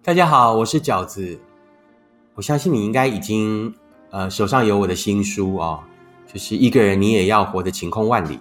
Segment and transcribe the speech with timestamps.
[0.00, 1.38] 大家好，我是饺子。
[2.34, 3.74] 我相信你应该已经
[4.10, 5.80] 呃手上有我的新书哦，
[6.32, 8.38] 就是一个人你也要活得晴空万里。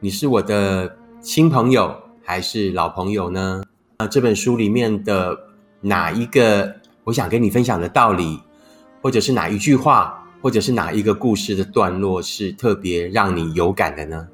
[0.00, 3.62] 你是我的新朋友还是老朋友呢？
[3.98, 5.38] 那这本书里面的
[5.80, 6.74] 哪一个
[7.04, 8.38] 我想跟你分享的道理，
[9.00, 14.28] 或者是哪一句话，或者是哪一个故事的段落是特别让你有感的呢？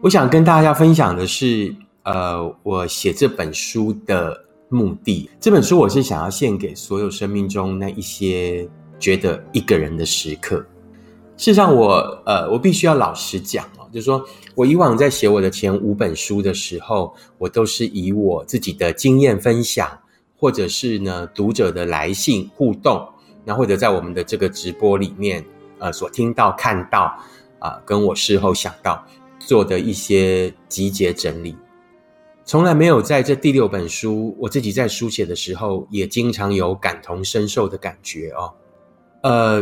[0.00, 1.72] 我想跟大家分享的是，
[2.04, 5.28] 呃，我写这本书的目的。
[5.40, 8.68] 这本书我是想要献给所有生命中那一些
[8.98, 10.58] 觉得一个人的时刻。
[11.36, 19.86] 事实上，我呃，我必须要老实讲哦，就是说我以往在写我的前五本书的时候，我都是以我自己的经验分享，
[20.38, 23.06] 或者是呢读者的来信互动，
[23.44, 25.44] 那或者在我们的这个直播里面，
[25.78, 27.14] 呃，所听到、看到
[27.58, 29.04] 啊，跟我事后想到。
[29.38, 31.54] 做的一些集结整理，
[32.46, 38.54] 从来没有在这第六本书，我自己在书写的时候，也经常有感同身受的感觉哦。
[39.24, 39.60] 呃，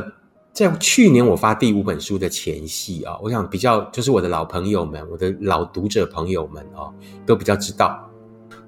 [0.52, 6.92] 在去年我发第五本书的前夕啊，我想比较就是我的老朋友们，我的老读者朋友们哦，
[7.24, 8.06] 都比较知道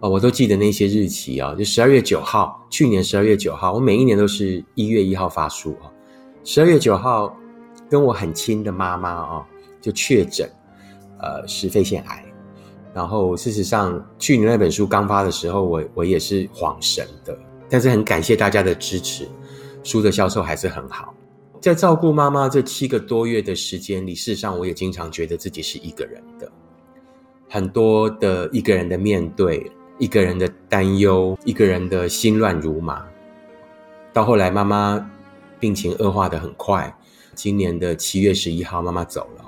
[0.00, 5.92] 哦，我都记得那些日期啊，就十二月九号，去年十二月九号，我每一年都是一月一号发书啊。
[6.42, 7.36] 十二月九号，
[7.90, 9.46] 跟我很亲的妈妈啊，
[9.78, 10.50] 就确诊。
[11.18, 12.25] 呃，是肺腺癌。
[12.96, 17.38] 然后，事实上，去年那本书刚发的时候，我我也是恍神的。
[17.68, 19.28] 但是很感谢大家的支持，
[19.84, 21.12] 书的销售还是很好。
[21.60, 26.50] 在照顾妈妈这七个多月的时间里，事实上我也经常觉得自己是一个人的，
[27.50, 33.04] 很多的一个人的面对，一个人的担忧，一个人的心乱如麻。
[34.10, 35.06] 到后来，妈妈
[35.60, 36.96] 病情恶化的很快，
[37.34, 39.44] 今年的七月十一号，妈妈走了。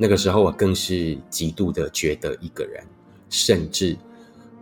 [0.00, 2.84] 那个时候，我更是极度的觉得一个人，
[3.28, 3.96] 甚至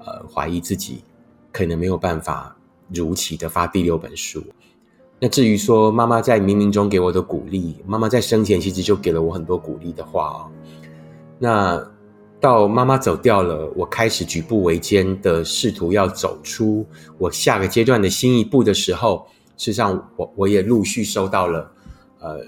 [0.01, 1.05] 呃怀疑自己
[1.53, 2.57] 可能没有办法
[2.89, 4.43] 如期的发第六本书。
[5.21, 10.51] 那至于说妈妈在冥冥中给我的鼓励，妈妈在生前其实就给了我很多鼓励的话哦。
[11.39, 11.87] 那
[12.41, 16.87] 到妈妈走掉了，我开始举步维艰的试图要走出
[17.19, 19.27] 我下个阶段的新一步的时候，
[19.59, 21.71] 事实上我我也陆续收到了
[22.21, 22.41] 呃。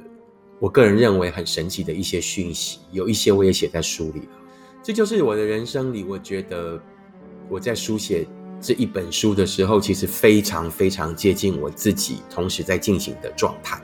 [0.61, 4.39] 我个人认为很神奇的一些讯息，有一些我也写在书里了。
[4.83, 6.81] 这就是我的人生里，我觉得
[7.49, 8.27] 我在书写
[8.61, 13.81] 这一本书的时候，其实非常非常接近我自己，同时在进行的状态。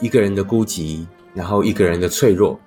[0.00, 2.60] 一个人的孤寂，然后一个人的脆弱，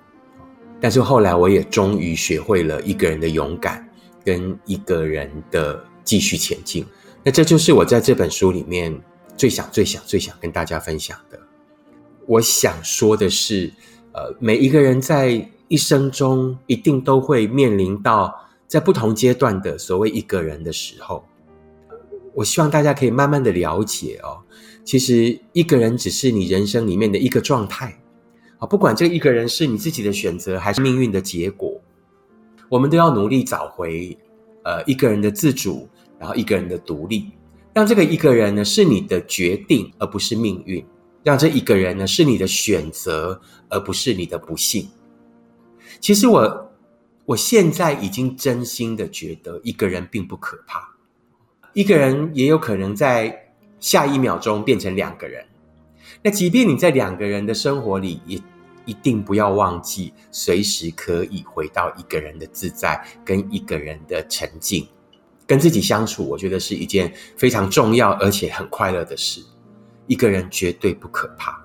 [0.80, 3.88] 但是后来我也终于学会了一个人的勇敢，
[4.24, 6.84] 跟一个人的继续前进。
[7.22, 8.98] 那这就是我在这本书里面
[9.36, 11.38] 最想、最想、最想跟大家分享的。
[12.30, 13.72] 我想说的是，
[14.12, 18.32] 呃，每一个人在一生中一定都会面临到
[18.68, 21.24] 在不同阶段的所谓一个人的时候。
[22.32, 24.38] 我希望大家可以慢慢的了解哦，
[24.84, 28.00] 其实一个人只是你人生里面的一个状态
[28.58, 31.80] 啊，不管这一个人是你自己的选择还是命运的结果，
[32.68, 34.16] 我们都要努力找回
[34.62, 37.32] 呃一个人的自主，然后一个人的独立，
[37.74, 40.86] 让这个一个人呢是你的决定，而不是命运。
[41.22, 44.88] 让这一个人呢是你的选择，而不是你的不幸。
[46.00, 46.72] 其实我
[47.26, 50.96] 我现在已经真心的觉得一个人并不可怕，
[51.74, 55.44] 一个人也有可能在下一秒钟变成两个人。
[56.22, 58.40] 那即便你在两个人的生活里，也
[58.84, 64.88] 一定不要忘记，随时可以回到一个人的自在，跟一个人的沉静，
[65.46, 66.26] 跟自己相处。
[66.28, 69.42] 我觉得是一件非常重要而且很快乐的事。
[70.06, 71.64] 一个人绝对不可怕，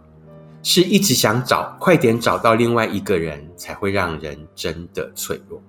[0.62, 5.62] 是一直想找，快点找到另外一个人，才会让人真的脆弱。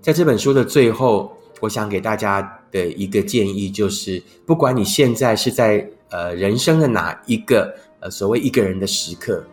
[0.00, 9.44] 在这本书的最后，我想给大家的一个建议就是：不管你现在是在呃人生的哪一个呃所谓一个人的时刻，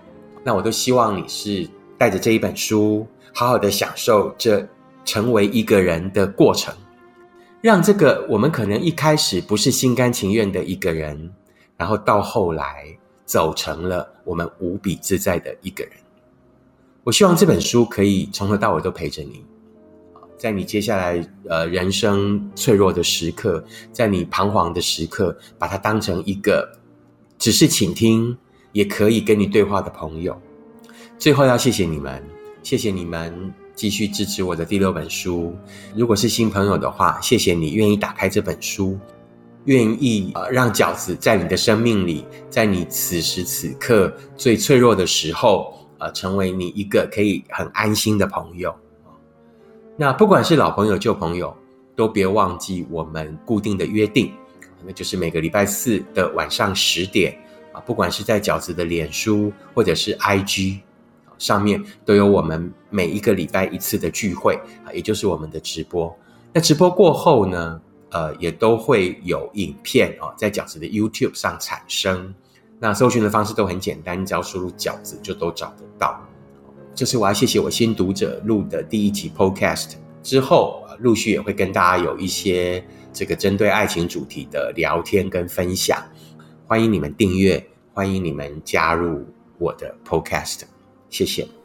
[0.44, 4.68] 那我都希望你是带着这一本书，好好的享受这
[5.06, 6.74] 成为一个人的过程，
[7.62, 11.32] 让这个我们可能一开始不是心甘情愿的一个人。
[11.80, 12.86] 然后到后来
[13.26, 15.94] 走成了我们无比自在的一个人。
[17.06, 19.46] 我希望这本书可以从头到尾都陪着你，
[20.38, 26.70] 在你接下来呃人生脆弱的时刻，在你彷徨的时刻，把它当成一个
[27.38, 28.38] 只是倾听，
[28.74, 30.40] 也可以跟你对话的朋友。
[31.18, 32.22] 最后要谢谢你们，
[32.62, 35.56] 谢谢你们继续支持我的第六本书。
[35.96, 39.00] 如果是新朋友的话，谢谢你愿意打开这本书。
[39.70, 48.76] 愿意呃让饺子在你的生命里，在你此时此刻最脆弱的时候，呃，成为你一个可以很安心的朋友。
[49.96, 51.56] 那不管是老朋友旧朋友，
[51.96, 54.34] 都别忘记我们固定的约定，
[54.84, 57.38] 那就是每个礼拜四的晚上十点
[57.72, 60.80] 啊，不管是在饺子的脸书或者是 IG
[61.38, 66.12] 上面，都有我们每一个礼拜一次的聚会啊，也就是我们的直播。
[66.52, 67.80] 那直播过后呢，
[68.12, 72.34] 呃，也都会有影片哦，在饺子的 YouTube 上产生。
[72.80, 76.20] 那搜寻的方式都很简单，只要输入饺子就都找得到。
[76.96, 86.02] 这是我要谢谢我新读者录的第一集 Podcast 之后，陆续也会跟大家有一些这个针对爱情主题的聊天跟分享。
[86.66, 89.26] 欢迎你们订阅，欢迎你们加入
[89.58, 90.62] 我的 Podcast，
[91.10, 91.59] 谢谢。